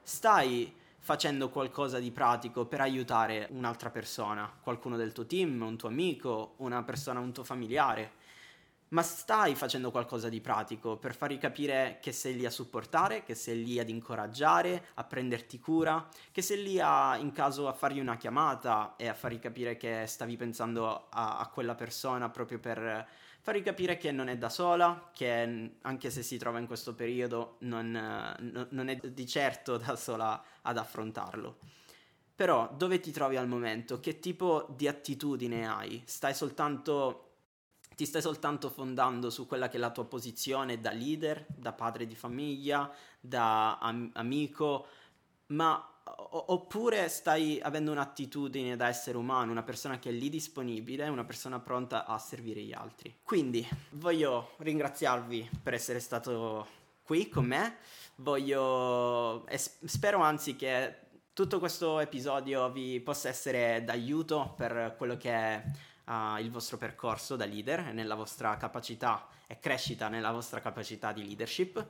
stai 0.00 0.72
facendo 1.06 1.50
qualcosa 1.50 2.00
di 2.00 2.10
pratico 2.10 2.66
per 2.66 2.80
aiutare 2.80 3.46
un'altra 3.52 3.90
persona, 3.90 4.52
qualcuno 4.60 4.96
del 4.96 5.12
tuo 5.12 5.24
team, 5.24 5.62
un 5.62 5.76
tuo 5.76 5.88
amico, 5.88 6.54
una 6.56 6.82
persona, 6.82 7.20
un 7.20 7.32
tuo 7.32 7.44
familiare. 7.44 8.10
Ma 8.88 9.02
stai 9.02 9.54
facendo 9.54 9.92
qualcosa 9.92 10.28
di 10.28 10.40
pratico 10.40 10.96
per 10.96 11.14
fargli 11.14 11.38
capire 11.38 11.98
che 12.02 12.10
sei 12.10 12.34
lì 12.34 12.44
a 12.44 12.50
supportare, 12.50 13.22
che 13.22 13.36
sei 13.36 13.62
lì 13.62 13.78
ad 13.78 13.88
incoraggiare, 13.88 14.86
a 14.94 15.04
prenderti 15.04 15.60
cura, 15.60 16.08
che 16.32 16.42
sei 16.42 16.60
lì 16.60 16.80
a, 16.80 17.16
in 17.16 17.30
caso 17.30 17.68
a 17.68 17.72
fargli 17.72 18.00
una 18.00 18.16
chiamata 18.16 18.96
e 18.96 19.06
a 19.06 19.14
fargli 19.14 19.38
capire 19.38 19.76
che 19.76 20.06
stavi 20.08 20.36
pensando 20.36 21.06
a, 21.08 21.38
a 21.38 21.46
quella 21.50 21.76
persona 21.76 22.30
proprio 22.30 22.58
per 22.58 23.06
fargli 23.46 23.62
capire 23.62 23.96
che 23.96 24.10
non 24.10 24.26
è 24.26 24.36
da 24.36 24.48
sola, 24.48 25.12
che 25.14 25.70
anche 25.82 26.10
se 26.10 26.24
si 26.24 26.36
trova 26.36 26.58
in 26.58 26.66
questo 26.66 26.96
periodo 26.96 27.58
non, 27.60 27.92
no, 27.92 28.66
non 28.70 28.88
è 28.88 28.96
di 28.96 29.24
certo 29.24 29.76
da 29.76 29.94
sola 29.94 30.42
ad 30.62 30.76
affrontarlo. 30.76 31.58
Però 32.34 32.68
dove 32.76 32.98
ti 32.98 33.12
trovi 33.12 33.36
al 33.36 33.46
momento? 33.46 34.00
Che 34.00 34.18
tipo 34.18 34.66
di 34.76 34.88
attitudine 34.88 35.64
hai? 35.64 36.02
Stai 36.06 36.34
soltanto 36.34 37.22
ti 37.94 38.04
stai 38.04 38.20
soltanto 38.20 38.68
fondando 38.68 39.30
su 39.30 39.46
quella 39.46 39.68
che 39.68 39.76
è 39.76 39.80
la 39.80 39.92
tua 39.92 40.06
posizione 40.06 40.80
da 40.80 40.90
leader, 40.90 41.46
da 41.46 41.72
padre 41.72 42.04
di 42.04 42.16
famiglia, 42.16 42.92
da 43.20 43.78
am- 43.78 44.10
amico, 44.14 44.88
ma 45.46 45.95
oppure 46.08 47.08
stai 47.08 47.60
avendo 47.60 47.90
un'attitudine 47.90 48.76
da 48.76 48.88
essere 48.88 49.16
umano, 49.16 49.50
una 49.50 49.62
persona 49.62 49.98
che 49.98 50.10
è 50.10 50.12
lì 50.12 50.28
disponibile, 50.28 51.08
una 51.08 51.24
persona 51.24 51.58
pronta 51.58 52.06
a 52.06 52.18
servire 52.18 52.60
gli 52.62 52.72
altri. 52.72 53.18
Quindi 53.22 53.66
voglio 53.90 54.52
ringraziarvi 54.58 55.50
per 55.62 55.74
essere 55.74 56.00
stato 56.00 56.66
qui 57.02 57.28
con 57.28 57.44
me, 57.44 57.76
voglio 58.16 59.46
e 59.46 59.58
spero 59.58 60.20
anzi 60.20 60.56
che 60.56 61.04
tutto 61.32 61.58
questo 61.58 62.00
episodio 62.00 62.70
vi 62.70 63.00
possa 63.00 63.28
essere 63.28 63.84
d'aiuto 63.84 64.54
per 64.56 64.94
quello 64.96 65.16
che 65.16 65.30
è 65.30 65.62
uh, 66.06 66.38
il 66.38 66.50
vostro 66.50 66.78
percorso 66.78 67.36
da 67.36 67.44
leader, 67.44 67.92
nella 67.92 68.14
vostra 68.14 68.56
capacità 68.56 69.28
e 69.46 69.58
crescita 69.58 70.08
nella 70.08 70.32
vostra 70.32 70.60
capacità 70.60 71.12
di 71.12 71.24
leadership. 71.24 71.86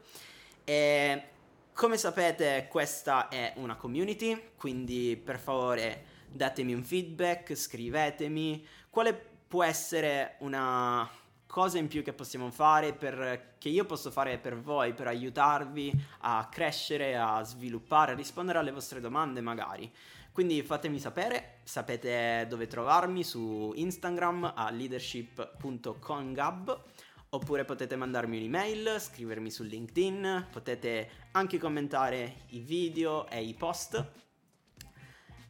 E 0.65 1.29
come 1.77 1.97
sapete 1.99 2.67
questa 2.71 3.29
è 3.29 3.53
una 3.57 3.77
community, 3.77 4.53
quindi 4.57 5.21
per 5.23 5.39
favore 5.39 6.05
datemi 6.27 6.73
un 6.73 6.83
feedback, 6.83 7.55
scrivetemi 7.55 8.67
quale 8.89 9.12
può 9.47 9.62
essere 9.62 10.37
una 10.39 11.07
cosa 11.47 11.77
in 11.77 11.89
più 11.89 12.03
che 12.03 12.15
possiamo 12.15 12.51
fare 12.51 12.95
per, 12.95 13.57
che 13.59 13.69
io 13.69 13.85
posso 13.85 14.11
fare 14.11 14.39
per 14.39 14.59
voi 14.59 14.95
per 14.95 15.09
aiutarvi 15.09 15.93
a 16.21 16.49
crescere, 16.51 17.15
a 17.15 17.43
sviluppare, 17.43 18.12
a 18.12 18.17
rispondere 18.17 18.59
alle 18.59 18.73
vostre 18.73 19.01
domande 19.01 19.43
magari. 19.43 19.93
Quindi 20.33 20.62
fatemi 20.62 20.99
sapere, 20.99 21.59
sapete 21.65 22.47
dove 22.49 22.69
trovarmi 22.69 23.23
su 23.23 23.73
Instagram 23.75 24.51
a 24.57 24.71
leadership.congab 24.71 26.85
oppure 27.31 27.65
potete 27.65 27.97
mandarmi 27.97 28.37
un'email, 28.39 29.01
scrivermi 29.01 29.51
su 29.51 29.62
LinkedIn, 29.62 30.49
potete 30.51 31.11
anche 31.33 31.59
commentare 31.59 32.43
i 32.51 32.61
video 32.61 33.29
e 33.29 33.43
i 33.43 33.55
post. 33.55 34.05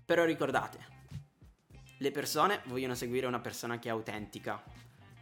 Però 0.04 0.24
ricordate, 0.24 0.78
le 1.98 2.10
persone 2.10 2.62
vogliono 2.66 2.94
seguire 2.94 3.26
una 3.26 3.40
persona 3.40 3.78
che 3.78 3.88
è 3.88 3.92
autentica, 3.92 4.62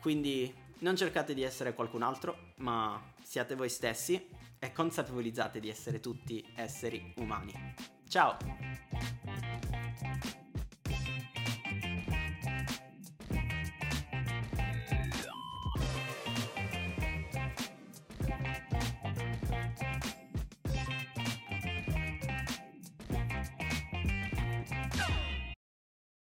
quindi 0.00 0.52
non 0.80 0.96
cercate 0.96 1.34
di 1.34 1.42
essere 1.42 1.74
qualcun 1.74 2.02
altro, 2.02 2.52
ma 2.56 3.00
siate 3.22 3.54
voi 3.54 3.68
stessi 3.68 4.28
e 4.58 4.72
consapevolizzate 4.72 5.60
di 5.60 5.68
essere 5.68 6.00
tutti 6.00 6.44
esseri 6.54 7.14
umani. 7.16 7.74
Ciao! 8.08 8.36